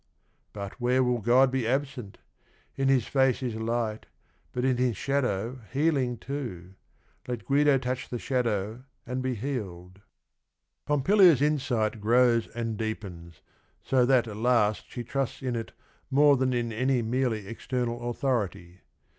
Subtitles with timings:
[0.51, 2.17] "But where will God be absent?
[2.75, 4.07] In His face Is light,
[4.51, 6.73] but in His shadow healing too:
[7.27, 10.01] Let Guido touch the shadow and be healed!"
[10.87, 13.41] Pompilia's insight grows and deepens,
[13.83, 15.71] so that at last she trusts in it
[16.09, 18.81] more than in any merely external authority.